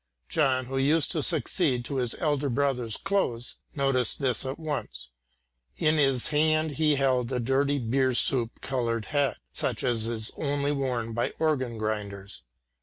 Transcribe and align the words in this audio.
John, 0.29 0.65
who 0.65 0.79
used 0.79 1.11
to 1.11 1.21
succeed 1.21 1.85
to 1.85 1.97
his 1.97 2.15
elder 2.15 2.49
brother's 2.49 2.97
clothes, 2.97 3.57
noticed 3.75 4.19
this 4.19 4.43
at 4.47 4.57
once. 4.57 5.09
In 5.77 5.97
his 5.99 6.29
hand 6.29 6.71
he 6.71 6.95
held 6.95 7.31
a 7.31 7.39
dirty 7.39 7.77
beer 7.77 8.15
soup 8.15 8.61
coloured 8.61 9.05
hat, 9.13 9.37
such 9.51 9.83
as 9.83 10.07
is 10.07 10.31
only 10.37 10.71
worn 10.71 11.13
by 11.13 11.33
organ 11.37 11.77
grinders. 11.77 12.41